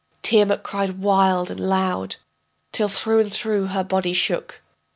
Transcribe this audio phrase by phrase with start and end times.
[0.23, 2.15] Tiamat cried wild and loud
[2.71, 4.63] Till through and through her body shook.